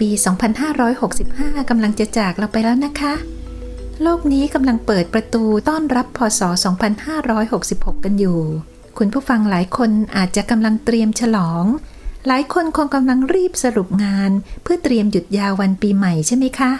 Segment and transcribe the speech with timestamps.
[0.00, 0.08] ปี
[0.90, 3.14] 2565 กำลังจะจากเราไปแล้วนะคะ
[4.02, 6.40] โลกนี้กำลังเปิดประตูต้อนรับพศ
[7.22, 8.40] 2566 กันอยู่
[8.98, 11.64] คุณผู้ฟังหลายคนอาจจะกำลังเตรียมฉลอง
[12.26, 14.30] หลายคนคงกำลังรีบสรุปงาน
[14.62, 16.72] เพื่อเตรียมหยุดยาววันปีใหม่ใช่ไหมคะ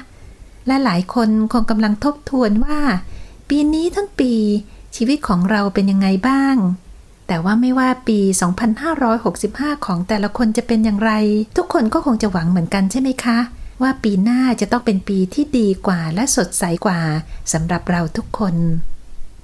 [0.66, 2.78] และหลายคนคงกำลังทบทวนว่า
[3.48, 4.32] ปีนี้ทั้งปี
[4.96, 6.56] ชีวิตของเราเป็นยังไงบ้าง
[7.32, 8.20] แต่ว่าไม่ว่าปี
[9.02, 11.12] 2565 ของแต่ละคนจะเป็นอย่างไร
[11.56, 13.38] ทุกคนก็คงจะหวังเหมือนกันใช่ไหมคะ
[13.82, 17.00] ว่าปีหน้าจะต้องเป็นปีที่ดีกว่าและสดใสกว่า
[17.52, 18.54] สำหรับเราทุกคน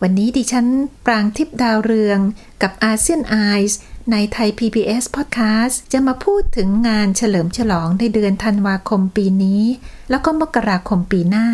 [0.03, 0.67] วันนี้ดิฉัน
[1.07, 2.19] ปรางทิพดาวเรือง
[2.63, 3.37] กับอาเซียนไอ
[3.71, 3.79] ส์
[4.13, 9.63] ในไทย PBS Podcast จะมาพูดถึงงานเฉลิมฉลองในเดือนธันวาคมปีนี้
[10.11, 11.49] แล้วก็มกราคมปีหน้า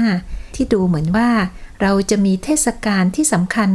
[0.55, 1.29] ที่ดูเหมือนว่า
[1.83, 3.71] เราจะมีเทศกาลที่สำคัญ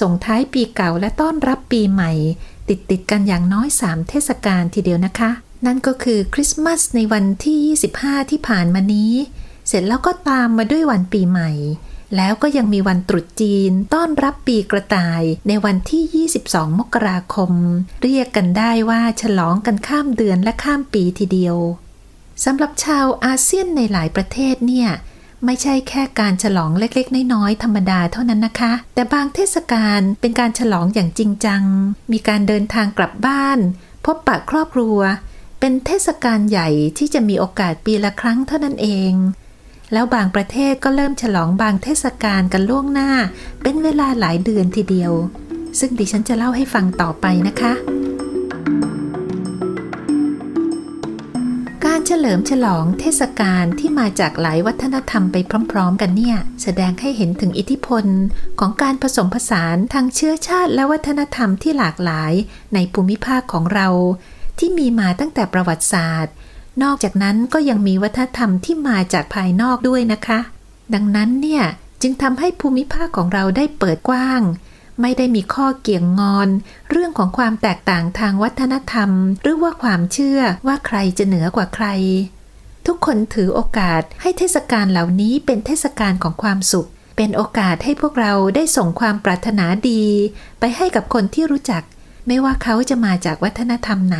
[0.00, 2.12] ส่งท้ายปีเก่าและต้อนรับปีใหม่
[2.68, 5.30] ติดติดกันอย่างน้อย 3 เทศกาลทีเดียวนะคะ
[5.66, 7.58] นั่นก็คือคริสต์มาสในวันที่
[7.98, 9.12] 25 ที่ผ่านมานี้
[9.68, 11.50] เสร็จแล้วก็ตามมาด้วยวันปีใหม่
[12.16, 17.52] แล้วก็ยังมีวันตรุษจีน ต้อนรับปีกระต่ายในวันที่ 22 มกราคม
[18.02, 21.56] เรียกกันได้ว่าฉลองกันข้ามเดือนและข้ามปีทีเดียว
[22.44, 24.88] สำหรับชาวอาเซียนในหลายประเทศเนี่ย
[25.44, 31.62] ไม่ใช่แค่การฉลองเล็กๆ น้อยๆธรรมดาเท่านั้นนะคะ แต่บางเทศกาลเป็นการฉลองอย่างจริงจัง
[32.12, 33.58] มีการเดินทางกลับบ้าน
[34.04, 34.98] พบปะครอบครัว
[35.60, 39.12] เป็นเทศกาลใหญ่ที่จะมีโอกาสปีละครั้งเท่านั้นเอง
[39.92, 43.10] แล้วบางประเทศก็เริ่มฉลองบางเทศกาลกันล่วงหน้า
[43.62, 45.12] เป็นเวลาหลายเดือนทีเดียว
[45.78, 48.97] ซึ่งดิฉันจะเล่าให้ฟังต่อไปนะคะกา
[52.10, 55.36] เฉลิมฉลองเทศกาลที่มาจากหลายวัฒนธรรมไป
[55.70, 58.04] พร้อม ๆ กันเนี่ย แสดงให้เห็นถึงอิทธิพล
[58.60, 62.32] ของการผสมผสานทางเชื้อชาติและวัฒนธรรมที่หลากหลาย
[62.74, 63.88] ในภูมิภาคของเรา
[64.58, 66.32] ที่มีมาตั้งแต่ประวัติศาสตร์
[66.82, 70.38] นอกจากนั้นก็ยังมีวัฒนธรรมที่มาจากภายนอกด้วยนะคะ
[70.94, 71.64] ดังนั้นเนี่ย
[72.02, 74.40] จึงทำให้ภูมิภาคของเราได้เปิดกว้าง
[75.00, 76.48] ไม่ได้มีข้อเกี่ยงงอน
[76.90, 79.10] เรื่องของความแตกต่างทางวัฒนธรรม
[79.42, 81.86] หรือว่าความเชื่อว่าใครจะเหนือกว่าใคร
[82.86, 90.02] ทุกคนถือโอกาสให้เทศกาลเหล่านี้เป็นเทศกาลของความสุข เป็นโอกาสให้พวกเราได้ส่งความปรารถนาดี
[90.60, 91.82] ไปให้กับคนที่รู้จัก
[92.26, 94.18] ไม่ว่าเขาจะมาจากวัฒนธรรมไหน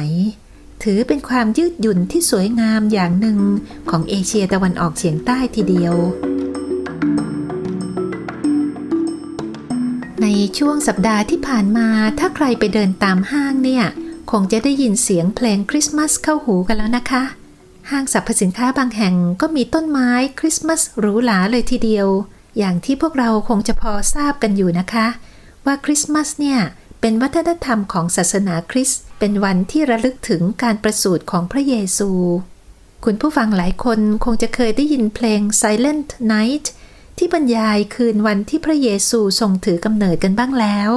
[0.83, 3.38] ถือเป็นความยืดหยุ่นที่สวยงามอย่างหนึ่ง
[3.91, 5.94] ของเอเชียตะวันออกเฉียงใต้ทีเดียว
[10.23, 13.84] ในช่วงสัปดาห์ที่ผ่านมา ถ้าใครไปเดินตามห้างเนี่ย
[14.31, 17.23] คงจะได้ยินเสียงเพลงคริสต์มาสเข้าหูกันแล้วนะคะ
[17.91, 22.09] ห้างสรรพสินค้าบางแห่งก็มีต้นไม้คริสต์มาสหรูหราเลยทีเดียว
[22.59, 25.06] อย่างที่พวกเราคงจะพอทราบกันอยู่นะคะ
[25.67, 26.61] ว่าคริสต์มาสเนี่ย
[27.00, 32.11] เป็นวัฒนธรรมของศาสนาคริสต์เป็นวันที่ระลึกถึงการประสูติของพระเยซู
[33.05, 36.67] คุณผู้ฟังหลายคนคงจะเคยได้ยินเพลง Silent Night
[37.19, 40.91] ที่บรรยายคืนวันที่พระเยซูทรงถือกำเนิดกันบ้างแล้ว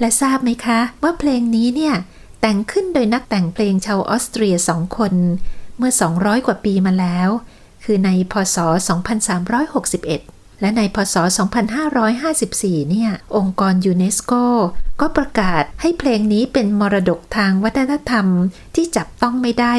[0.00, 1.94] และทราบไหมคะ ว่าเพลงนี้เนี่ย
[2.40, 5.14] แต่งขึ้นโดยนักแต่งเพลงชาวออสเตรียสองคน
[5.78, 7.28] เมื่อ 200 กว่าปีมาแล้ว
[7.84, 8.56] คือในพศ
[9.38, 11.16] 2361 และในพศ
[12.02, 14.32] 2554 เนี่ย องค์กรยูเนสโก
[15.00, 18.26] ก็ประกาศให้เพลงนี้เป็นมรดกทางวัฒนธรรม
[18.74, 19.74] ที่จับต้องไม่ได้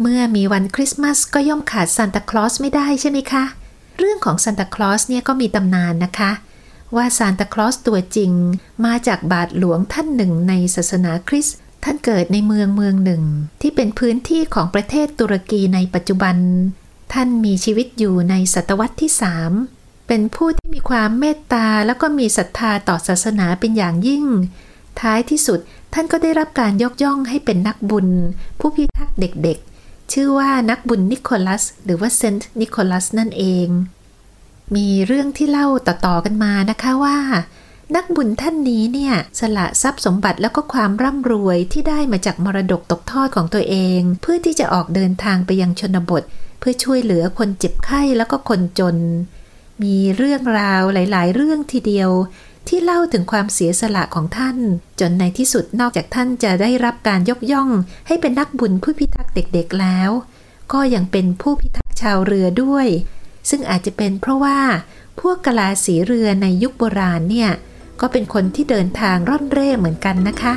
[0.00, 6.30] เมื่อมีวันคริสต์มาสก็ย่อมขาดซานตาคลอสไม่ได้ใช่ไหมคะเเรื่องของซานตาคลอสเนี่ยก็มีตำนานนะคะ
[6.96, 8.32] ว่าซานตาคลอสตัวจริง
[8.84, 13.22] มาจากบาทหลวงท่านหนึ่งในศาสนาคริสต์ท่านเกิดในเมืองเมืองหนึ่ง
[13.60, 16.36] ที่เป็นพื้นที่ของประเทศตุรกีในปัจจุบัน
[17.12, 19.52] ท่านมีชีวิตอยู่ในศตวรรษที่สาม
[20.08, 24.24] เป็นผู้ที่มีความเมตตาแล้วก็มีศรัทธาต่อศาสนาเป็นอย่างยิ่ง
[25.00, 25.58] ท้ายที่สุด
[25.94, 28.08] ท่านก็ได้รับการยกย่องให้เป็นนักบุญ
[28.58, 29.73] ผู้พิทักษ์เด็กๆ
[30.12, 33.68] ชื่อว่านักบุญนิโคลัส หรือว่าเซนต์นิโคลัสนั่นเอง
[34.76, 37.18] มีเรื่องที่เล่าต่อๆกันมานะคะว่า
[37.96, 46.22] นักบุญท่านนี้เนี่ยสละทรัพย์สมบัติแล้วก็ความร่ำรวยที่ได้มาจากมรดกตกทอดของตัวเอง เพื่อที่จะออกเดินทางไปยังชนบท
[46.58, 48.96] เพื่อช่วยเหลือคนเจ็บไข้แล้วก็คนจน
[49.82, 52.10] มีเรื่องราวหลาย ๆ เรื่องทีเดียว
[52.68, 54.56] ที่เล่าถึงความเสียสละของท่าน
[55.00, 57.70] จนในที่สุดนอกจากท่านจะได้รับการยกย่อง
[58.06, 60.10] ให้เป็นนักบุญผู้พิทักษ์เด็กๆแล้ว
[60.72, 62.86] ก็ยังเป็นผู้พิทักษ์ชาวเรือด้วย
[63.50, 64.58] ซึ่งอาจจะเป็นเพราะว่า
[65.20, 67.50] พวกกลาสีเรือในยุคโบราณเนี่ย
[68.00, 70.54] ก็เป็นคนที่เดินทางร่อนเร่เหมือนกันนะคะ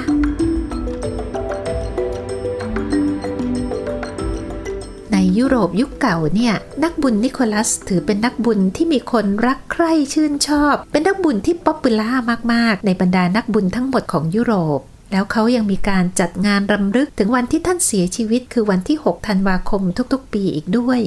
[5.20, 6.54] ในยุโรปยุคเก่าเนี่ย
[6.84, 12.12] นักบุญนิโคลัสถือเป็นนักบุญที่มีคนรักใคร่ชื่นชอบ เป็นนักบุญที่ popular
[12.54, 14.80] มาก ๆ ในบรรดานักบุญทั้งหมดของยุโรป
[15.12, 19.82] แล้วเขายังมีการจัดงานรำลึกถึงวันที่ท่านเสียชีวิตคือวันที่ 6 ธันวาคม
[20.14, 21.00] ทุกๆ ปีอีกด้วย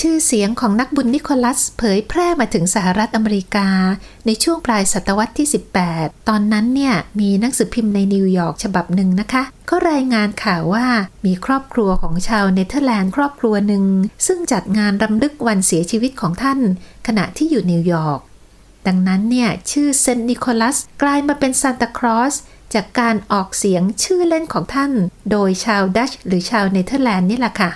[0.00, 3.68] ชื่อเสียงของนักบุญนิโคลัสเผยแพร่มาถึงสหรัฐอเมริกา
[4.26, 5.48] ในช่วงปลายศตวรรษที่
[5.88, 10.86] 18 ตอนนั้นเนี่ยมีหนังสือพิมพ์ในนิวยอร์กฉบับหนึ่งนะคะ ก็รายงานข่าวว่า
[11.26, 13.84] มีครอบครัวของชาวเนเธอร์แลนด์ครอบครัวหนึ่ง
[14.26, 16.60] ซึ่งจัดงานรำลึกวันเสียชีวิตของท่าน
[17.06, 18.20] ขณะที่อยู่นิวยอร์ก
[18.86, 22.34] ดังนั้นเนี่ยชื่อเซนต์นิโคลัสกลายมาเป็นซานตาคลอส
[22.74, 24.92] จากการออกเสียงชื่อเล่นของท่าน
[25.30, 27.70] โดยชาวดัตช์หรือชาวเนเธอร์แลนด์นี่แหละค่ะ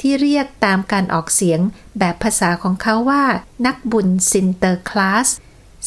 [0.00, 1.60] ที่เรียกตามการออกเสียง
[1.98, 3.24] แบบภาษาของเขาว่า
[3.66, 5.28] นักบุญซินเตอร์คลาส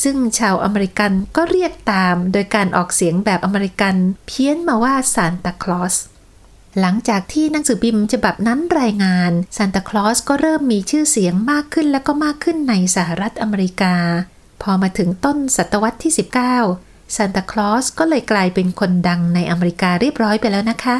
[0.03, 3.95] ซึ่งชาวอเมริกันก็เรียกตามโดยการออกเสียงแบบอเมริกัน
[4.27, 5.95] เพี้ยนมาว่าซานตาคลอส
[6.79, 13.95] หลังจากที่หนังสือพิมพ์ฉบับนั้นรายงานซานตาคลอสก็เริ่มมีชื่อเสียงมากขึ้นและก็มากขึ้นในสหรัฐอเมริกา
[14.61, 16.13] พอมาถึงต้นศตวรรษที่
[16.63, 20.97] 19ซานตาคลอสก็เลยกลายเป็นคนดังในอเมริกาเรียบร้อยไปแล้วนะคะ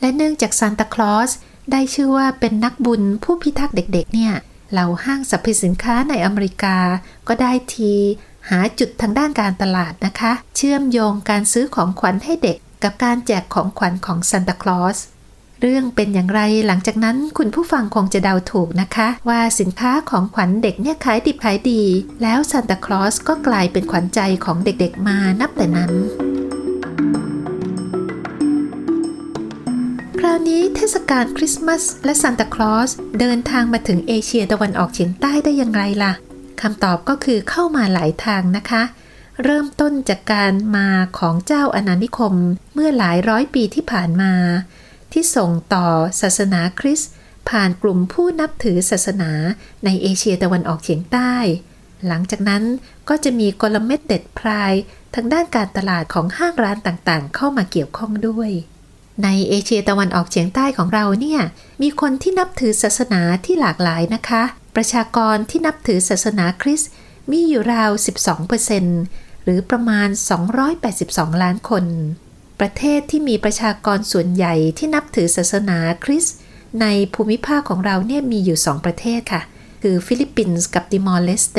[0.00, 1.30] และเนื่องจากซานตาคลอส
[1.70, 4.34] ได้ชื่อว่าเป็นนักบุญผู้พิทักษ์เด็ก ๆ เนี่ย
[4.72, 6.76] เหล่าห้างสรรพสินค้าในอเมริกา
[7.28, 7.94] ก็ได้ที
[8.48, 14.98] หาจุดทางด้านการตลาดนะคะ เชื่อมโยงการซื้อของขวัญให้เด็ก กับการแจกของขวัญของซานตาคลอส
[15.60, 21.82] เรื่องเป็นอย่างไรหลังจากนั้นคุณผู้ฟังคงจะเดาถูกนะคะ ว่าสินค้าของขวัญเด็กเนี่ยขายดิบขายดี
[22.22, 25.92] แล้วซานตาคลอสก็กลายเป็นขวัญใจของเด็กๆมานับแต่นั้น
[30.26, 32.90] ราวนี้เทศกาลคริสต์มาสและซานตาคลอส
[33.20, 36.12] เดินทางมาถึงเอเชียตะวันออกเฉียงใต้ได้อย่างไรล่ะ
[36.62, 38.82] คำตอบก็คือเข้ามาหลายทางนะคะ
[39.44, 40.88] เริ่มต้นจากการมา
[41.18, 42.34] ของเจ้าอาณานิคม
[42.74, 44.32] เมื่อหลายร้อยปีที่ผ่านมา
[45.12, 45.86] ที่ส่งต่อ
[46.20, 47.10] ศาสนาคริสต์
[47.50, 49.32] ผ่านกลุ่มผู้นับถือศาสนา
[49.84, 51.34] ในเอเชียตะวันออกเฉียงใต้
[52.06, 52.64] หลังจากนั้น
[53.08, 54.72] ก็จะมีกลเม็ดเด็ดพราย
[55.14, 58.52] ทางด้านการตลาดของห้างร้านต่างๆ เข้ามาเกี่ยวข้องด้วย
[59.24, 61.40] ในเอเชียตะวันออกเฉียงใต้ของเราเนี่ย
[61.82, 64.42] มีคนที่นับถือศาสนาที่หลากหลายนะคะ
[64.76, 66.90] ประชากรที่นับถือศาสนาคริสต์
[67.30, 67.90] มีอยู่ราว
[68.68, 70.08] 12%หรือประมาณ
[70.74, 71.84] 282 ล้านคน
[72.60, 76.36] ประเทศที่มีประชากรส่วนใหญ่ที่นับถือศาสนาคริสต์
[76.80, 79.42] ในภูมิภาคของเราเนี่ยมีอยู่ 2 ประเทศค่ะ
[79.82, 81.58] คือฟิลิปปินส์กับติมอร์เลสเต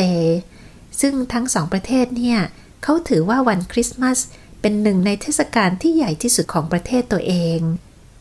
[1.01, 2.39] ซึ่งทั้งสองประเทศเนี่ย
[2.83, 4.19] เขาถือว่าวันคริสต์มาส
[4.61, 7.59] เป็นหนึ่งในเทศกาลที่ใหญ่ที่สุดของประเทศตัวเอง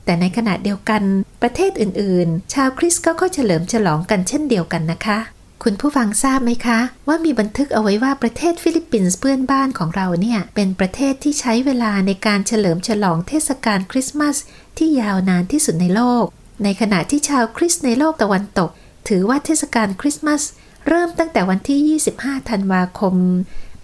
[0.04, 1.02] แต่ในขณะเดียวกัน
[1.42, 5.18] ประเทศอื่นๆ ชาวคริสต์ก็เฉลิมฉลองกันเช่นเดียวกันนะคะ
[5.62, 6.78] คุณผู้ฟังทราบไหมคะ
[7.08, 14.36] ว่ามีบันทึกเอาไว้ว่าประเทศฟิลิปปินส์เพื่อนบ้านของเราเนี่ย เป็นประเทศที่ใช้เวลาในการเฉลิมฉลองเทศกาลคริสต์มาส
[14.78, 16.24] ที่ยาวนานที่สุดในโลก
[16.64, 18.70] ในขณะที่ชาวคริสต์ในโลกตะวันตก
[19.08, 20.42] ถือว่าเทศกาลคริสต์มาส
[20.88, 23.14] เริ่มตั้งแต่วันที่ 25 ธันวาคม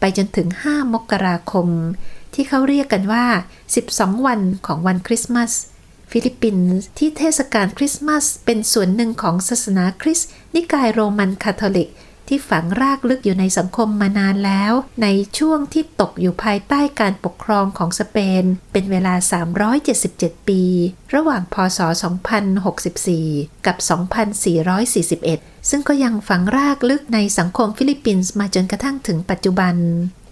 [0.00, 1.68] ไปจนถึง 5 มกราคม
[2.34, 3.24] ที่เขาเรียกกันว่า
[3.74, 5.50] 12 วันของวันคริสต์มาส
[6.10, 11.88] ฟิลิปปินส์ที่เทศกาลคริสต์มาสเป็นส่วนหนึ่งของศาสนาคริสต์นิกายโรมันคาทอลิก
[12.34, 14.72] ที่ฝังรากลึกอยู่ในสังคมมานานแล้ว
[15.02, 15.08] ใน
[15.38, 19.14] ช่วงที่ตกอยู่ภายใต้การปกครองของสเปน เป็นเวลา
[19.80, 20.62] 377 ปี
[21.14, 21.78] ระหว่างพศ
[22.72, 23.76] 2064 กับ
[25.12, 29.74] 2441 ซึ่งก็ยังฝังรากลึกในสังคมฟิลิปปินส์มาจนกระทั่งถึงปัจจุบัน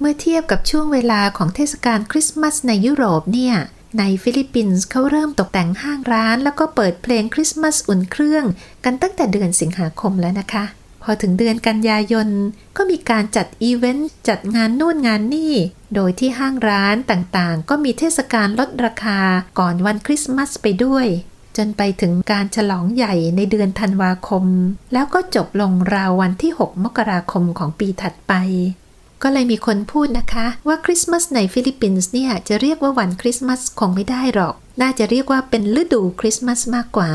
[0.00, 3.56] เมื่อเทียบกับช่วงเวลาของเทศกาลคริสต์มาสในยุโรปเนี่ย
[3.98, 8.44] ในฟิลิปปินส์เขาเริ่มตกแต่งห้างร้าน แล้วก็เปิดเพลงคริสต์มาสอุ่นเครื่อง
[8.84, 10.66] กันตั้งแต่เดือนสิงหาคมแล้วนะคะ
[11.02, 12.28] พอถึงเดือนกันยายน
[12.76, 15.54] ก็มีการจัดอีเวนต์จัดงานนู่นงานนี่
[15.94, 19.18] โดยที่ห้างร้านต่างๆ ก็มีเทศกาลลดราคา
[19.58, 21.06] ก่อนวันคริสต์มาสไปด้วย
[21.56, 24.44] จนไปถึงการฉลองใหญ่ในเดือนธันวาคม
[24.92, 28.32] แล้วก็จบลงราววันที่ 6 มกราคมของปีถัดไป
[29.22, 37.10] ก็เลยมีคนพูดนะคะว่าคริสต์มาสในฟิลิปปินส์เนี่ยจะเรียกว่าวันคริสต์มาสคงไม่ได้หรอก น่าจะเรียกว่าเป็นฤดูคริสต์มาสมากกว่า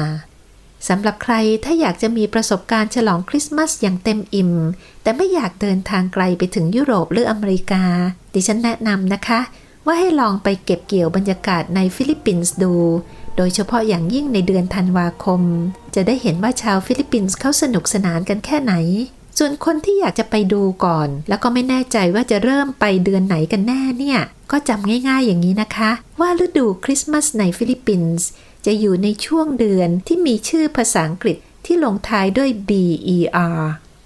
[0.87, 1.33] สำหรับใคร
[1.65, 4.51] ถ้าอยากจะมีประสบการณ์ฉลองคริสต์มาสอย่างเต็มอิ่ม
[5.03, 7.83] แต่ไม่อยากเดินทางไกลไปถึงยุโรปหรืออเมริกา
[8.33, 9.39] ดิฉันแนะนำนะคะ
[9.85, 12.73] ว่าให้ลองไปเก็บเกี่ยวบรรยากาศในฟิลิปปินส์ดู
[13.37, 15.41] โดยเฉพาะอย่างยิ่งในเดือนธันวาคม
[15.95, 18.73] จะได้เห็นว่าชาวฟิลิปปินส์เขาสนุกสนานกันแค่ไหน
[19.37, 24.19] ส่วนคนที่อยากจะไปดูก่อน แล้วก็ไม่แน่ใจว่าจะเริ่มไปเดือนไหนกันแน่เนี่ย
[24.51, 28.27] ก็จำง่าย ๆ อย่างนี้นะคะ ว่าฤดูคริสต์มาสในฟิลิปปินส์
[28.65, 32.71] จะอยู่ในช่วงเดือนที่มีชื่อภาษาอังกฤษที่ลงท้ายด้วย b
[33.15, 33.17] e
[33.59, 33.61] r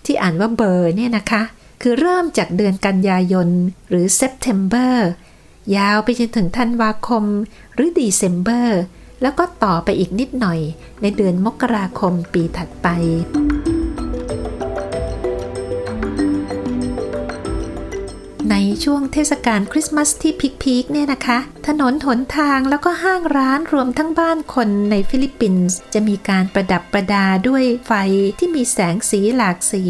[0.05, 1.41] ที่อ่านว่าเบอร์เนี่ยนะคะ
[1.81, 3.49] คือเริ่มจากเดือนกันยายน
[3.89, 4.93] หรือ September
[5.75, 7.23] ยาวไปจนถึงธันวาคม
[7.73, 8.67] หรือ December
[9.21, 10.59] แล้วก็ต่อไปอีกนิดหน่อย
[11.01, 12.87] ในเดือนมกราคมปีถัดไป
[18.83, 27.93] ช่วงเทศกาลคริสต์มาสที่ peak ๆเนี่ยนะคะ ถนนหนทางแล้วก็ห้างร้านรวมทั้งบ้านคนในฟิลิปปินส์จะมีการประดับประดาด้วยไฟ
[28.39, 29.83] ที่มีแสงสีหลากสี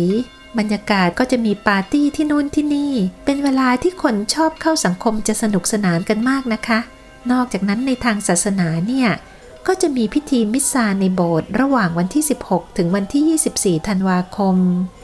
[0.57, 2.93] บรรยากาศก็จะมีปาร์ตี้ที่นู่นที่นี่
[3.25, 6.79] เป็นเวลาที่คนชอบเข้าสังคมจะสนุกสนานกันมากนะคะ
[7.31, 9.09] นอกจากนั้นในทางศาสนาเนี่ย
[9.67, 14.57] ก็จะมีพิธีมิสซาในโบสถ์ระหว่างวันที่ 16 ถึงวันที่ 24 ธันวาคม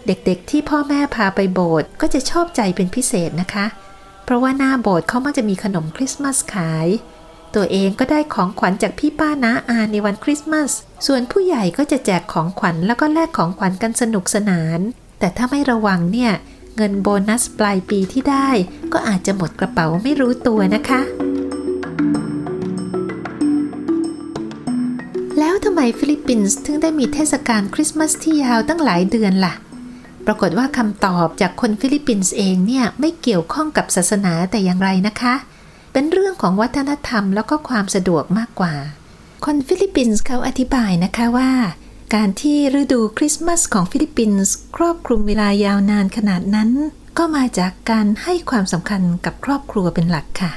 [0.08, 3.66] เด็กๆที่พ่อแม่พาไปโบสถ์ก็จะชอบใจเป็นพิเศษนะคะ
[4.26, 6.88] เพราะว่าหน้าโบสถ์เขามักจะมีขนมคริสต์มาสขาย
[7.56, 10.72] ตัวเองก็ได้ของขวัญจากพี่ป้าน้าอาในวันคริสต์มาส
[11.08, 14.80] ส่วนผู้ใหญ่ก็จะแจกของขวัญแล้วก็แลกของขวัญกันสนุกสนาน
[15.20, 16.32] แต่ถ้าไม่ระวังเนี่ย
[16.76, 18.50] เงินโบนัสปลายปีที่ได้
[18.94, 21.02] ก็อาจจะหมดกระเป๋าไม่รู้ตัวนะคะ
[25.40, 29.54] แล้วทำไมฟิลิปปินส์ถึงได้มีเทศกาลคริสต์มาสที่ยาวตั้งหลายเดือนล่ะ
[30.26, 35.36] ปรากฏว่าคำตอบจากคนฟิลิปปินส์เองเนี่ยไม่เกี่ยวข้องกับศาสนาแต่อย่างใดนะคะ
[35.94, 38.74] เป็นเรื่องของวัฒนธรรมแล้วก็ความสะดวกมากกว่า
[39.46, 41.52] คนฟิลิปปินส์เขาอธิบายนะคะว่า
[42.16, 46.70] การที่ฤดูคริสต์มาสของฟิลิปปินส์ครอบคลุมเวลายาวนานขนาดนั้น
[47.18, 50.52] ก็มาจากการให้ความสำคัญกับครอบครัวเป็นหลักค่ะ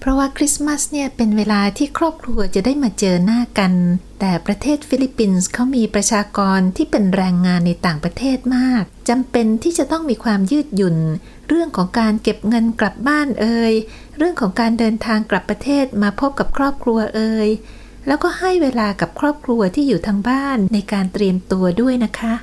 [0.00, 3.72] เพราะว่าคริสต์มาสเนี่ยเป็นเวลาที่ครอบครัวจะได้มาเจอหน้ากัน
[4.20, 10.96] แต่ประเทศฟิลิปปินส์เขามีประชากรที่เป็นแรงงานในต่างประเทศมากจำเป็นที่จะต้องมีความยืดหยุ่น
[11.48, 13.72] เรื่องของการเก็บเงินกลับบ้านเอ่ย
[14.18, 17.48] เรื่องของการเดินทางกลับประเทศมาพบกับครอบครัวเอ่ย
[18.06, 22.34] แล้วก็ให้เวลากับครอบครัวที่อยู่ทางบ้านในการเตรียมตัวด้วยนะคะ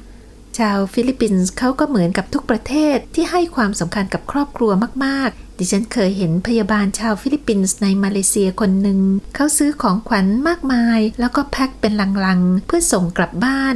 [0.57, 4.71] ชาวฟิลิปปินส์เขาก็เหมือนกับทุกประเทศที่ให้ความสำคัญกับครอบครัว
[5.05, 8.99] มากๆ ดิฉันเคยเห็นพยาบาลชาวฟิลิปปินส์ในมาเลเซียคนหนึ่ง
[9.35, 11.93] เขาซื้อของขวัญมากมาย แล้วก็แพ็คเป็น
[12.25, 13.75] ลังๆ เพื่อส่งกลับบ้าน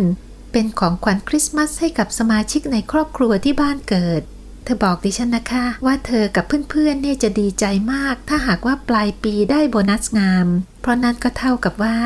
[0.52, 4.22] เป็นของขวัญคริสต์มาสให้กับสมาชิกในครอบครัวที่บ้านเกิด
[4.64, 10.48] เธอบอกดิฉันนะคะ ว่าเธอกับเพื่อนๆเนี่ยจะดีใจมาก ถ้าหากว่าปลายปีได้โบนัสงาม
[10.82, 11.98] เพราะนั่นก็เท่ากับว่า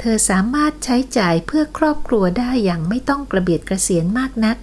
[0.00, 4.56] เธอสามารถใช้จ่ายเพื่อครอบครัวได้อย่างไม่ต้องกระเบียดกระเสียนมากนัก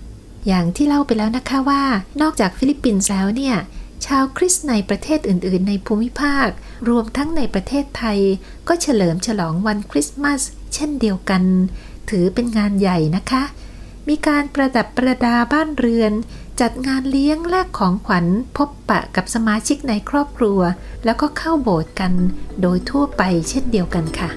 [0.48, 1.84] อย่างที่เล่าไปแล้วนะคะว่า
[2.22, 3.56] นอกจากฟิลิปปินส์แล้วเนี่ย
[4.06, 6.50] ชาวคริสต์ในประเทศอื่น ๆ ในภูมิภาค
[6.90, 8.20] รวมทั้งในประเทศไทย
[8.68, 10.42] ก็เฉลิมฉลองวันคริสต์มาส
[10.74, 11.44] เช่นเดียวกัน
[12.10, 13.44] ถือเป็นงานใหญ่นะคะ
[14.10, 16.14] มีการประดับประดาบ้านเรือน
[16.62, 18.26] จัดงานเลี้ยงแลกของขวัญ
[18.58, 20.60] พบปะกับสมาชิกในครอบครัว
[21.06, 22.14] แล้วก็เข้าโบสถ์กัน
[22.62, 24.30] โดยทั่วไปเช่นเดียวกันค่ะ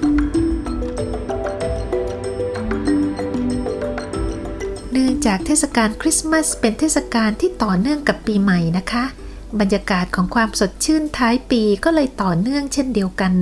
[4.91, 9.05] เนื่องจากเทศกาลคริสต์มาสเป็นเทศกาลที่ต่อเนื่องกับปีใหม่นะคะ
[9.61, 13.33] บรรยากาศของความสดชื่นท้ายปีก็เลยต่อเนื่องเช่นเดียวกัน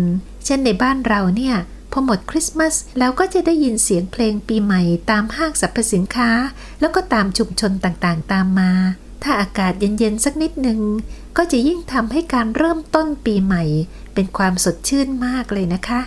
[0.45, 1.55] เช่นในบ้านเราเนี่ย
[1.91, 4.81] พอหมดคริสต์มาสแล้วก็จะได้ยินเสียงเพลงปีใหม่
[5.12, 6.29] ตามห้างสรรพสินค้า
[6.79, 8.72] แล้วก็ตามชุมชนต่างๆ ตามมา
[9.24, 10.79] ถ้าอากาศเย็นๆสักนิดหนึ่ง
[11.38, 13.63] ก็จะยิ่งทำให้การเริ่มต้นปีใหม่
[14.13, 16.01] เป็นความสดชื่นมากเลยนะคะ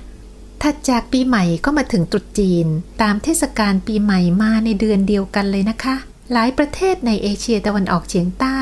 [0.63, 2.67] ถัดจากปีใหม่ก็มาถึงตรุษจีน
[3.03, 5.97] ตามเทศกาลปีใหม่มาในเดือนเดียวกันเลยนะคะ
[6.33, 8.61] หลายประเทศในเอเชียตะวันออกเฉียงใต้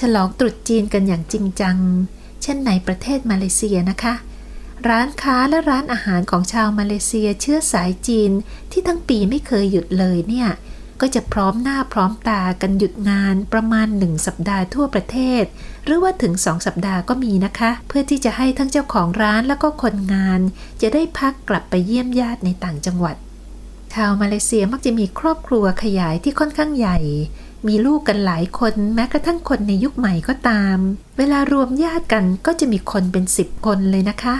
[0.00, 1.76] ฉลองตรุษจีนกันอย่างจริงจัง
[2.42, 4.14] เช่นในประเทศมาเลเซียนะคะ
[4.88, 8.30] ร้านค้าและร้านอาหารของชาวมาเลเซียเชื้อสายจีน
[8.72, 10.48] ที่ทั้งปีไม่เคยหยุดเลยเนี่ย
[11.00, 15.44] ก็จะพร้อมหน้าพร้อมตากันหยุดงานประมาณหนึ่งสัปดาห์ทั่วประเทศ
[15.84, 20.40] หรือว่าถึงสองสัปดาห์ก็มีนะคะ เพื่อที่จะให้ทั้งเจ้าของร้านแล้วก็คนงาน
[20.82, 23.16] จะได้พักกลับไปเยี่ยมญาติในต่างจังหวัด
[23.94, 26.98] ชาวมาเลเซียมักจะมีครอบครัวขยายที่ค่อนข้างใหญ่
[27.66, 30.76] มีลูกกันหลายคนแม้กระทั่งคนในยุคใหม่ก็ตาม
[31.18, 34.36] เวลารวมญาติกันก็จะมีคนเป็นสิบคนเลยนะคะ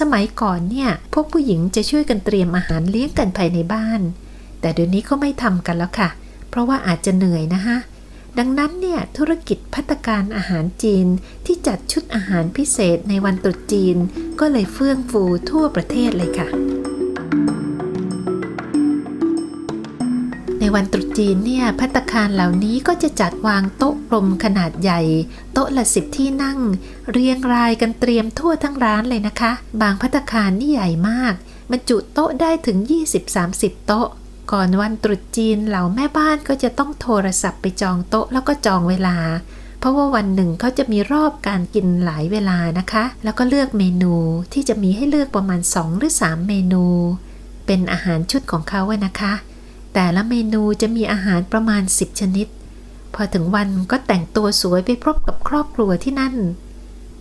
[0.00, 4.00] สมัยก่อนเนี่ย พวกผู้หญิงจะช่วยกันเตรียมอาหารเลี้ยงกันภายในบ้าน
[4.60, 6.08] แต่เดี๋ยวนี้ก็ไม่ทำกันแล้วค่ะ
[6.48, 7.76] เพราะว่าอาจจะเหนื่อยนะคะ
[8.38, 11.06] ดังนั้นเนี่ยธุรกิจพัตการอาหารจีน
[11.46, 13.96] ที่จัดชุดอาหารพิเศษในวันตรุษจีน
[14.40, 16.48] ก็เลยเฟื่องฟูทั่วประเทศเลยค่ะ
[20.74, 25.00] วันตรุษจีนเนี่ยพัตคารเหล่านี้ก็จะจัดวางโต๊ะกลมขนาดใหญ่
[25.52, 26.58] โต๊ะละสิบที่นั่ง
[27.12, 31.34] เรียงรายกันเตรียมทั่วทั้งร้านเลยนะคะ บางพัตคารนี่ใหญ่มาก
[31.70, 32.78] บรรจุโต๊ะได้ถึง
[33.32, 34.08] 20-30 โต๊ะ
[34.52, 39.16] ก่อนวันตรุษจีนเหล่าแม่บ้านก็จะต้องโทรศัพท์ไปจองโต๊ะแล้วก็จองเวลา
[39.78, 44.14] เพราะว่าวันหนึ่งเขาจะมีรอบการกินหลายเวลานะคะ แล้วก็เลือกเมนู
[44.52, 46.84] ที่จะมีให้เลือกประมาณ 2 หรือ 3 เมนู
[47.66, 49.32] เป็นอาหารชุดของเขาอะนะคะ
[49.98, 52.46] แต่ละเมนูจะมีอาหารประมาณ 10 ชนิด
[53.14, 56.34] พอถึงวันก็แต่งตัวสวยไปพบกับครอบครัวที่นั่น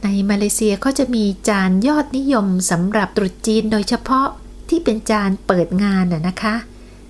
[0.04, 4.28] ในมาเลเซียเขาจะมีจานยอดนิยมสำหรับตรุษจีนโดยเฉพาะ
[4.70, 6.56] ที่เป็นจานเปิดงานน่ะนะคะ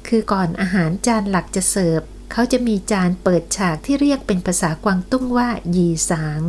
[0.08, 6.42] คือก่อนอาหารจานหลักจะเสิร์ฟเขาจะมีจานเปิดฉากที่เรียกเป็นภาษากวางตุ้งว่า ยีสาง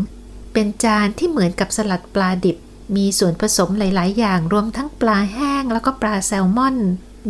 [0.53, 2.57] เป็นจานที่เหมือนกับสลัดปลาดิบ
[2.97, 6.77] มีส่วนผสมหลาย ๆ อย่างรวมทั้งปลาแห้งแล้วก็ปลาแซลมอน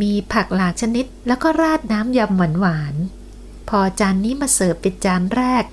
[0.01, 5.65] มีผักหลากชนิดแล้วก็ราดน้ำยำหวานๆ พอจานนี้มาเสิร์ฟเป็นจานแรก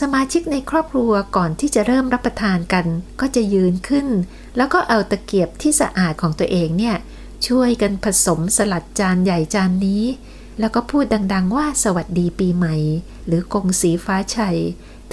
[0.00, 2.86] สมาชิกในครอบครัวก่อนที่จะเริ่มรับประทานกัน
[3.20, 4.06] ก็จะยืนขึ้น
[4.56, 6.96] แล้วก็เอาตะเกียบที่สะอาดของตัวเองเนี่ย
[7.46, 10.04] ช่วยกันผสมสลัดจานใหญ่จานนี้
[10.60, 12.76] แล้วก็พูดดังๆว่าสวัสดีปีใหม่
[13.26, 14.58] หรือกงสีฟ้าชัย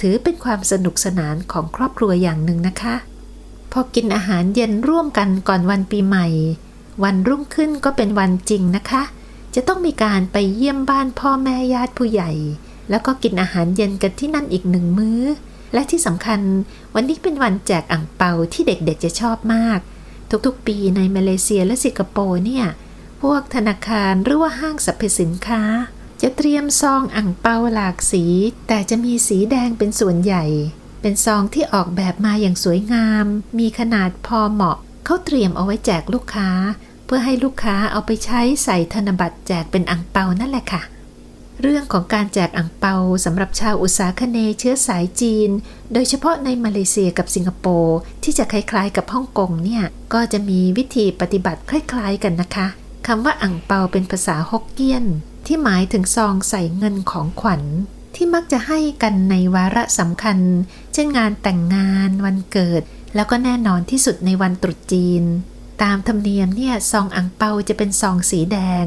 [0.00, 2.94] ถือเป็นความสนุกสนานของครอบครัวอย่างหนึ่งนะคะ
[3.72, 6.26] พอกินอาหารเย็นร่วมกันก่อนวันปีใหม่
[7.02, 9.02] วันรุ่งขึ้นก็เป็นวันจริงนะคะ
[9.54, 12.30] จะต้องมีการไปเยี่ยมบ้านพ่อแม่ญาติผู้ใหญ่
[12.90, 15.20] แล้วก็กินอาหารเย็นกันที่นั่นอีกหนึ่งมื้อ
[15.74, 16.40] และที่สำคัญ
[16.94, 19.78] วันนี้เป็นวันแจกอ่างเปาที่เด็กๆจะชอบมาก
[20.46, 22.66] ทุกๆ ปีในมาเลเซียและสิงคโปร์เนี่ย
[23.22, 25.62] พวกธนาคารหรือว่าห้างสรรพสินค้า
[26.22, 28.24] จะเตรียมซองอ่างเปาหลากสี
[28.68, 30.44] แต่จะมีสีแดงเป็นส่วนใหญ่
[31.00, 33.24] เป็นซองที่ออกแบบมาอย่างสวยงาม
[33.58, 34.78] มีขนาดพอเหมาะ
[35.10, 36.50] เขาเตรียมเอาไว้แจกลูกค้า
[37.06, 40.82] เพื่อให้ลูกค้าเอาไปใช้ใส่ธนบัตรแจกเป็นอ่างเปานั่นแหละค่ะ
[41.62, 45.50] เรื่องของการแจกอ่างเปาสำหรับชาวอุตสาคเนเชื้อสายจีน
[45.92, 52.66] โดยเฉพาะในมาเลเซียกับสิงคโปร์ที่จะคล้ายๆกับฮ่องกงเนี่ยก็จะมีวิธีปฏิบัติคล้ายๆกันนะคะ
[53.06, 55.04] คำว่าอ่างเปาเป็นภาษาฮกเกี้ยน
[55.46, 57.62] ที่หมายถึงซองใส่เงินของขวัญ
[58.14, 60.38] ที่มักจะให้กันในวาระสำคัญ
[60.92, 62.82] เช่นงานแต่งงานวันเกิด
[63.14, 65.24] แล้วก็แน่นอนที่สุดในวันตรุษจีน
[65.82, 68.86] ตามธรรมเนียมเนี่ยซองอ่างเปาจะเป็นซองสีแดง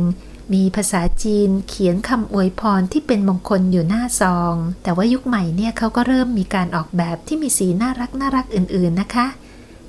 [0.54, 9.28] มีภาษาจีนเขียนคำอวยพรที่เป็นมงคลอยู่หน้าซอง แต่ว่ายุคใหม่เนี่ยเขาก็เริ่มมีการออกแบบที่มีสีน่ารักน่ารักอื่นๆนะคะ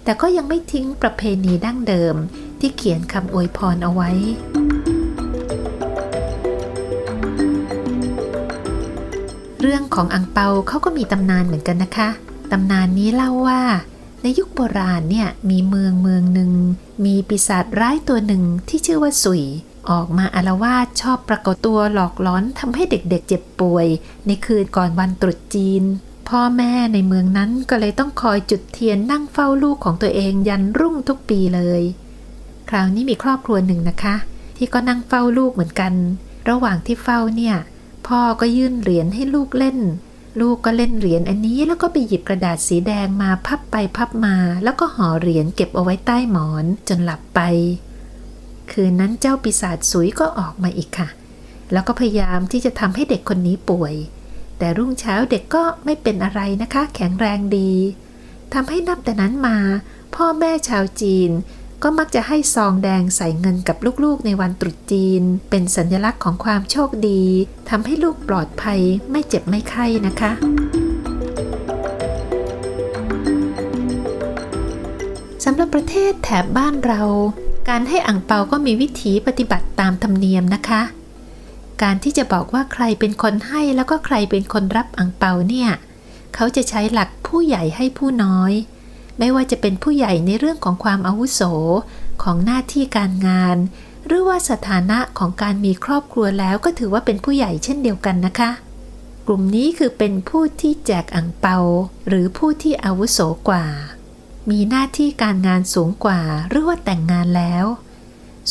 [0.04, 2.14] แต่ก็ยังไม่ทิ้งประเพณีดั้งเดิม
[2.60, 4.10] ที่เขียนคำอวยพรเอาไว้
[9.60, 12.08] เรื่องของอังเปาเขาก็มีตำนานเหมือนกันนะคะ
[12.52, 13.62] ตำนานนี้เล่าว่า
[14.26, 16.52] ในยุคโบราณเนี่ยมีเมืองเมืองหนึ่ง
[17.04, 19.44] มีปีศาจร้ายตัวหนึ่งที่ชื่อว่าสุย
[19.90, 23.86] ออกมาอารวาสชอบปรากฏตัวหลอกล้อนทำให้เด็กๆเจ็บป่วย
[24.26, 25.82] ในคืนก่อนวันตรุษจีน
[26.28, 31.82] พ่อแม่ในเมืองนั้นก็เลยต้องคอยจุดเทียนนั่งเฝ้าลูกของตัวเองยันรุ่งทุกปีเลย
[32.68, 34.16] คราวนี้มีครอบครัวหนึ่งนะคะ
[34.56, 35.92] ที่ก็นั่งเฝ้าลูกเหมือนกัน
[36.48, 37.56] ระหว่างที่เฝ้าเนี่ย
[38.08, 39.78] พ่อก็ยื่นเหรียญให้ลูกเล่น
[40.40, 47.40] ลูกก็เล่นเหรียญอันนี้แล้วก็ไปหยิบกระดาษสีแดงมาพับไปพับมา แล้วก็ห่อเหรียญเก็บเอาไว้ใต้หมอนจนหลับไป
[48.70, 51.08] คืนนั้นเจ้าปีศาจสุยก็ออกมาอีกค่ะ
[51.72, 53.94] แล้วก็พยายามที่จะทำให้เด็กคนนี้ป่วย
[54.58, 57.72] แต่รุ่งเช้าเด็กก็ไม่เป็นอะไรนะคะ แข็งแรงดี
[58.54, 59.58] ทำให้นับแต่นั้นมา
[60.14, 61.30] พ่อแม่ชาวจีน
[61.82, 67.22] ก็มักจะให้ซองแดงใส่เงินกับลูกๆในวันตรุษจีน เป็นสัญลักษณ์ของความโชคดี
[67.70, 70.32] ทำให้ลูกปลอดภัยไม่เจ็บไม่ไข้นะคะ
[75.44, 77.02] สำหรับประเทศแถบบ้านเรา
[77.68, 80.82] การให้อ่างเปาก็มีวิถีปฏิบัติตามธรรมเนียมนะคะ
[81.82, 85.70] การที่จะบอกว่าใครเป็นคนให้แล้วก็ใครเป็นคนรับอ่างเปาเนี่ย
[86.34, 88.52] เขาจะใช้หลักผู้ใหญ่ให้ผู้น้อย
[89.18, 91.40] ไม่ว่าจะเป็นผู้ใหญ่ในเรื่องของความอาวุโส
[92.22, 93.56] ของหน้าที่การงาน
[94.06, 98.50] หรือว่าสถานะของการมีครอบครัวแล้วก็ถือว่าเป็นผู้ใหญ่เช่นเดียวกันนะคะ
[99.26, 101.58] กลุ่มนี้คือเป็นผู้ที่แจกอ่งเปา
[102.08, 103.66] หรือผู้ที่อาวุโสกว่า
[104.50, 107.64] มีหน้าที่การงานสูงกว่า หรือว่าแต่งงานแล้ว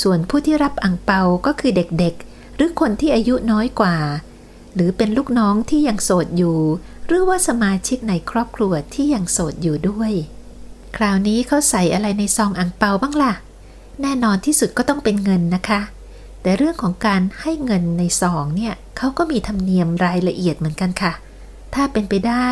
[0.02, 3.98] ส่วนผู้ที่รับอังเปาก็คือเด็กๆ หรือคนที่อายุน้อยกว่า
[4.76, 6.60] หรือเป็นลูกน้องที่ยังโสดอยู่
[7.08, 10.12] หรือว่าสมาชิกในครอบครัวที่ยังโสดอยู่ด้วย
[10.98, 13.34] คราวนี้เขาใส่อะไรในซองอังเปาบ้างล่ะ
[14.02, 15.82] แน่นอนที่สุดก็ต้องเป็นเงินนะคะ
[16.42, 21.14] แต่เรื่องของการให้เงินในซองเนี่ยเขาก็มีธรรมเนียมรายละเอียดเหมือนกันค่ะ
[21.74, 22.50] ถ้าเป็นไปได้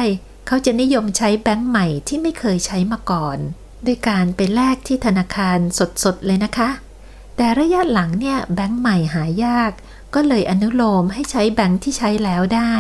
[0.47, 3.38] เขาจะนิยมใช้แบงค์ใหม่ที่ไม่เคยใช้มาก่อน
[3.86, 5.58] ด้วยการไปแลกที่ธนาคาร
[6.04, 6.69] สดๆเลยนะคะ
[7.38, 9.71] แต่ระยะหลังเนี่ยแบงค์ใหม่หายาก
[10.15, 12.73] ก็เลยอนุโลมให้ใช้แบงค์ที่ใช้แล้วได้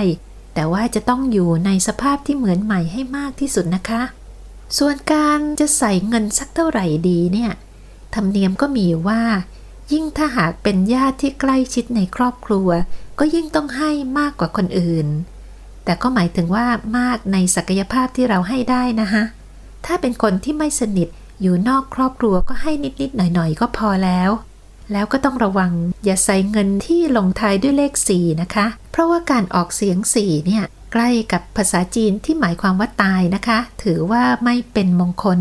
[0.53, 4.01] แต่ว่าจะต้องอยู่ในสภาพที่เหมือนใหม่ให้มากที่สุดนะคะ
[4.77, 7.51] ส่วนการจะใส่เงินสักเท่าไหร่ดีเนี่ย
[8.15, 9.21] ธรรมเนียมก็มีว่า
[9.91, 12.69] ยิ่งถ้าหากเป็นญาติที่ใกล้ชิดในครอบครัว
[13.19, 15.07] ก็ยิ่งต้องให้มากกว่าคนอื่น
[15.83, 16.65] แต่ก็หมายถึงว่า
[16.97, 19.23] มากในศักยภาพที่เราให้ได้นะคะ
[19.85, 21.09] ถ้าเป็นคนที่ไม่สนิท
[21.41, 24.29] อยู่นอกครอบครัวก็ให้นิดๆหน่อยๆก็พอแล้ว
[24.91, 25.71] แล้วก็ต้องระวัง
[26.05, 35.39] อย่าใส่เงินที่ลงท้ายด้วยเลข 4 นะคะ เพราะว่าการออกเสียง 4 เนี่ย ใกล้กับภาษาจีนที่หมายความว่าตายนะคะ ถือว่าไม่เป็นมงคล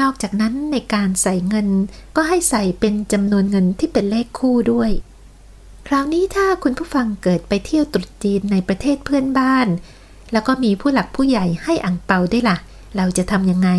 [0.00, 1.68] นอกจากนั้นในการใส่เงิน
[2.16, 4.90] ก็ให้ใส่เป็นจำนวนเงินที่เป็นเลขคู่ด้วย
[5.86, 9.66] คราวนี้ถ้าคุณผู้ฟังเกิดไปเที่ยวตรุษจีนในประเทศเพื่อนบ้าน
[10.32, 12.56] แล้วก็มีผู้หลักผู้ใหญ่ให้อ่งเปาด้วยล่ะ
[12.96, 13.70] เราจะทำยังไง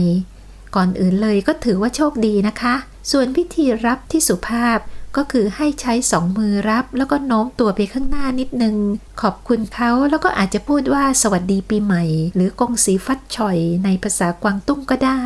[0.75, 2.75] ก่อนอื่นเลยก็ถือว่าโชคดีนะคะ
[3.11, 4.77] ส่วนพิธีรับที่สุภาพ
[5.17, 8.75] ก็คือให้ใช้สองมือรับ แล้วก็โน้มตัวไปข้างหน้านิดนึง
[9.21, 12.03] ขอบคุณเขาแล้วก็อาจจะพูดว่าสวัสดีปีใหม่
[12.35, 15.23] หรือกงสีฟัดชอยในภาษากวางตุ้งก็ได้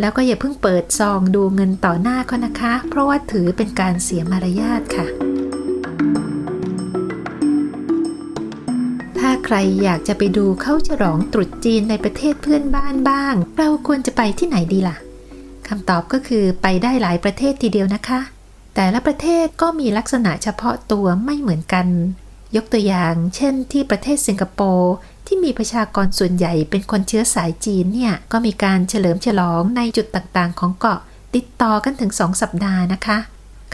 [0.00, 5.06] แล้วก็อย่าเพิ่งเปิดซองดูเงินต่อหน้าเขานะคะ เพราะว่าถือเป็นการเสียมารยาทค่ะ
[9.18, 14.96] ถ้าใครอยากจะไปดูเข้าฉลองตรุษจีนในประเทศเพื่อนบ้านบ้าง เราควรจะไปที่ไหนดีล่ะ
[15.68, 18.20] คำตอบก็คือไปได้หลายประเทศทีเดียวนะคะ
[18.74, 21.86] แต่ละประเทศก็มีลักษณะเฉพาะตัวไม่เหมือนกัน
[22.56, 24.92] ยกตัวอย่าง เช่น ที่ประเทศสิงคโปร์
[25.26, 31.00] ที่มีประชากรส่วนใหญ่เป็นคนเชื้อสายจีนเนี่ยก็มีการเฉลิมฉลองในจุดต่างๆ ของเกาะ
[31.34, 33.18] ติดต่อกันถึงสองสัปดาห์นะคะ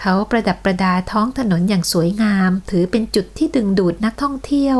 [0.00, 4.78] เขาประดับประดาท้องถนนอย่างสวยงาม ถือเป็นจุดที่ดึงดูดนักท่องเที่ยว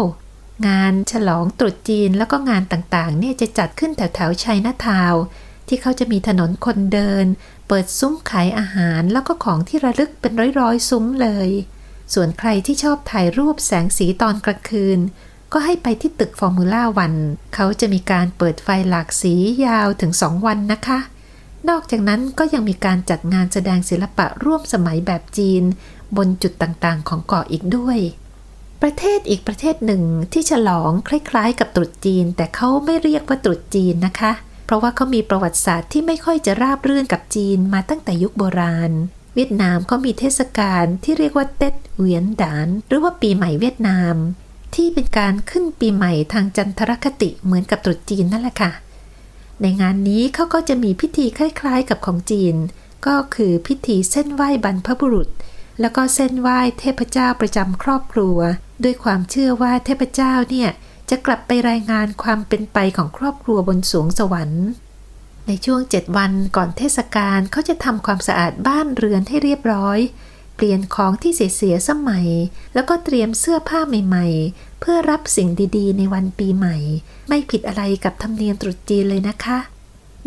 [0.68, 5.14] งานฉลองตรุษจีนแล้วก็งานต่างๆ เนี่ยจะจัดขึ้นแถวๆชัยนาทาว
[5.68, 7.26] ที่เขาจะมีถนนคนเดิน
[7.68, 11.50] เปิดซุ้มขายอาหารแล้วก็ของที่ระลึกเป็นร้อยๆ ซุ้มเลย
[12.14, 14.98] ส่วนใครที่ชอบถ่ายรูปแสงสีตอนกลางคืน
[15.52, 17.14] ก็ให้ไปที่ตึกฟอร์มูล่าวัน
[17.54, 19.34] เขาจะมีการเปิดไฟหลากสี
[19.66, 20.98] ยาวถึง2วันนะคะ
[21.68, 25.62] นอกจากนั้นก็ยังมีการจัดงานแสดงศิลปะร่วมสมัยแบบจีน
[26.16, 27.98] บนจุดต่างๆ ของเกาะอีกด้วย
[28.82, 30.02] ประเทศอีกประเทศหนึ่ง
[30.32, 34.32] ที่ฉลองคล้ายๆ กับตรุษจีน แต่เขาไม่เรียกว่าตรุษจีนนะคะ
[34.66, 38.92] เพราะว่าเขามีประวัติศาสตร์ที่ไม่ค่อยจะราบรื่นกับจีนมาตั้งแต่ยุคโบราณ
[39.34, 44.14] เวียดนามก็มีเทศกาลที่เรียกว่าเต็ดเหวียนดาน หรือว่าปีใหม่เวียดนาม
[44.74, 48.72] ที่เป็นการขึ้นปีใหม่ทางจันทรคติเหมือนกับตรุษจีนนั่นแหละค่ะ
[49.62, 52.54] ในงานนี้เขาก็จะมีพิธีคล้ายๆ กับของจีน
[53.06, 55.28] ก็คือพิธีเส้นไหว้บรรพบุรุษ
[55.80, 58.38] แล้วก็เส้นไหว้เทพเจ้าประจำครอบครัว
[58.84, 60.70] ด้วยความเชื่อว่าเทพเจ้าเนี่ย
[61.10, 64.66] จะกลับไปรายงานความเป็นไปของครอบครัวบนสวงสวรรค์
[65.46, 69.98] ในช่วง7วันก่อนเทศกาลเขาจะทำความสะอาดบ้านเรือนให้เรียบร้อย
[70.56, 72.28] เปลี่ยนของที่เสียๆสมัย
[72.74, 76.76] แล้วก็เตรียมเสื้อผ้าใหม่ ๆ เพื่อรับสิ่งดีๆ ในวันปีใหม่
[77.28, 79.58] ไม่ผิดอะไรกับธรรมเนียมตรุษจีนเลยนะคะ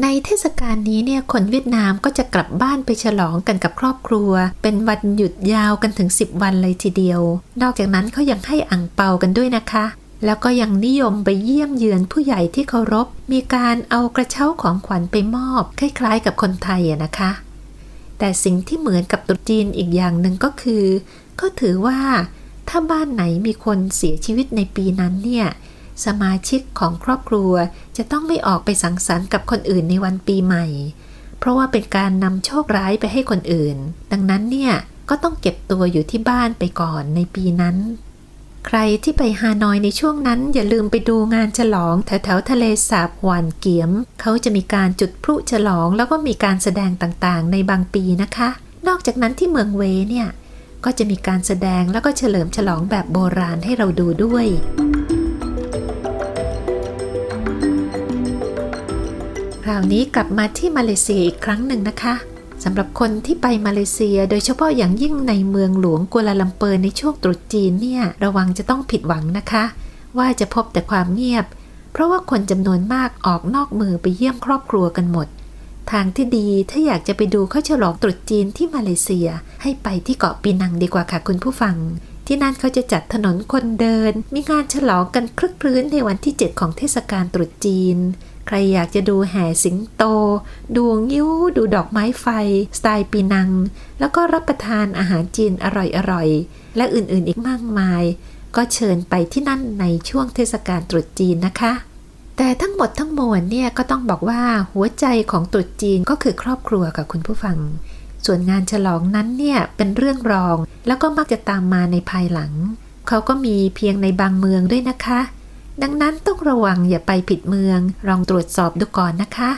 [0.03, 7.21] ในเทศกาลนี้เนี่ยคนเวียดนามก็จะกลับบ้านไปฉลองกันกับครอบครัว เป็นวันหยุดยาวกันถึง 10 วันเลยทีเดียว
[7.61, 9.85] นอกจากนั้นเขายังให้อ่างเปากันด้วยนะคะ
[10.25, 17.31] แล้วก็ยังนิยมไปเยี่ยมเยือนผู้ใหญ่ที่เคารพ มีการเอากระเช้าของขวัญไปมอบ คล้ายๆ กับคนไทยอะนะคะ
[18.19, 20.85] แต่สิ่งที่เหมือนกับตุจีนอีกอย่างหนึ่งก็คือ
[21.39, 21.99] ก็ถือว่า
[22.69, 25.47] ถ้าบ้านไหนมีคนเสียชีวิตในปีนั้นเนี่ย
[26.05, 27.51] สมาชิกของครอบครัว
[27.97, 30.65] จะต้องไม่ออกไปสังสรรค์กับคนอื่นในวันปีใหม่
[31.39, 33.77] เพราะว่าเป็นการนำโชคร้ายไปให้คนอื่น
[34.11, 34.73] ดังนั้นเนี่ย
[35.09, 37.77] ก็ต้องเก็บตัวอยู่ที่บ้านไปก่อนในปีนั้น
[38.67, 43.91] ใครที่ไปฮานอยในช่วงนั้นอย่าลืมไปดูงานฉลองแถวแถวๆทะเลสาบหวานเกียม
[44.21, 48.49] เขาจะมีการจุดพลุฉลองแล้วก็มีการแสดงต่างๆ ในบางปีนะคะ
[48.87, 50.27] นอกจากนั้นที่เมืองเวเนี่ย
[50.85, 54.45] ก็จะมีการแสดงแล้วก็เฉลิมฉลองแบบโบราณให้เราดูด้วย
[59.63, 62.15] คราวนี้กลับมาที่มาเลเซียอีกครั้งหนึ่งนะคะ
[62.63, 69.63] สำหรับคนที่ไปมาเลเซีย โดยเฉพาะอย่างยิ่งในเมืองหลวงกัวลาลัมเปอร์ในช่วงตรุษจีนเนี่ยระวังจะต้องผิดหวังนะคะ
[70.17, 71.45] ว่าจะพบแต่ความเงียบ
[71.91, 75.27] เพราะว่าคนจำนวนมากออกนอกมือไปเยี่ยมครอบครัวกันหมด
[75.91, 79.27] ทางที่ดีถ้าอยากจะไปดูเขาฉลองตรุษจีนที่มาเลเซีย
[79.61, 81.75] ให้ไปที่เกาะปีนังดีกว่าค่ะคุณผู้ฟัง
[82.27, 87.97] ที่นั่นเขาจะจัดถนนคนเดิน มีงานฉลองกันคลึกครื้นในวันที่ 7 ของเทศกาลตรุษจีน
[88.51, 90.03] ใครอยากจะดูแห่สิงโต
[90.75, 92.25] ดูงิ้ว ดูดอกไม้ไฟ
[92.77, 93.49] สไตล์ปีนัง
[93.99, 95.67] แล้วก็รับประทานอาหารจีนอ
[96.11, 98.03] ร่อยๆ และอื่นๆอีกมากมาย
[98.55, 101.73] ก็เชิญไปที่นั่นในช่วงเทศกาลตรุษจีนนะคะ
[102.37, 104.41] แต่ทั้งหมดทั้งมวลเนี่ยก็ต้องบอกว่า
[104.73, 107.57] หัวใจของตรุษจีนก็คือครอบครัวกับคุณผู้ฟัง
[108.25, 110.57] ส่วนงานฉลองนั้นเนี่ยเป็นเรื่องรอง
[110.87, 112.51] แล้วก็มักจะตามมาในภายหลัง
[113.07, 115.19] เขาก็มีเพียงในบางเมืองด้วยนะคะ
[115.81, 119.51] ดังนั้นต้องระวังอย่าไปผิดเมือง ลองตรวจสอบดูก่อนนะคะ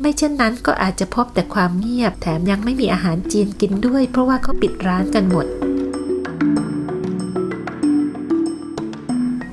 [0.00, 5.46] ไม่เช่นนั้นก็อาจจะพบแต่ความเงียบ แถมยังไม่มีอาหารจีนกินด้วย เพราะว่าเขาปิดร้านกันหมด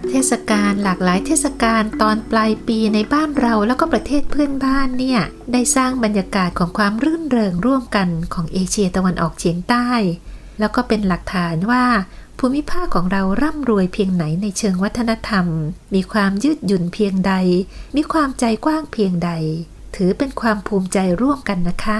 [0.10, 5.22] เทศกาลหลากหลายเทศกาลตอนปลายปีในบ้านเราแล้วก็ประเทศเพื่อนบ้านเนี่ย
[5.54, 9.90] ได้สร้างบรรยากาศของความรื่นเริงร่วมกันของเอเชียตะวันออกเฉียงใต้
[10.60, 11.84] แล้วก็เป็นหลักฐานว่า
[12.40, 15.46] ภูมิภาคของเราร่ำรวยเพียงไหนในเชิงวัฒนธรรม
[15.94, 17.34] มีความยืดหยุ่นเพียงใด
[17.96, 19.32] มีความใจกว้างเพียงใด
[19.96, 21.98] ถือเป็นความภูมิใจร่วมกันนะคะ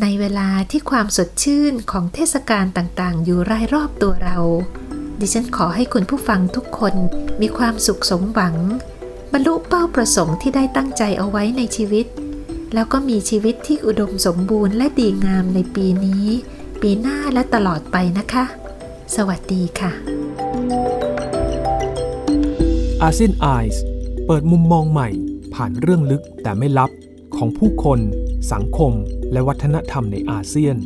[0.00, 4.38] ในเวลาที่ความสดชื่นของเทศกาลต่างๆ อยู่รายรอบตัวเรา
[5.20, 6.94] ดิฉันขอให้คุณผู้ฟังทุกคน
[7.40, 8.56] มีความสุขสมหวัง
[9.32, 12.06] บรรลุเป้าประสงค์ที่ได้ตั้งใจเอาไว้ในชีวิต
[12.74, 16.26] แล้วก็มีชีวิตที่อุดมสมบูรณ์และดีงามในปีนี้
[16.80, 18.44] ปีหน้าและตลอดไปนะคะ
[19.16, 19.92] สวัสดีค่ะ
[23.02, 23.84] อาเซียนไอส์
[24.26, 25.08] เปิดมุมมองใหม่
[25.54, 26.90] ผ่านเรื่องลึกแต่ไม่ลับ
[27.36, 28.00] ของผู้คน
[28.52, 28.92] สังคม
[29.32, 30.76] และวัฒนธรรมในอาเซียน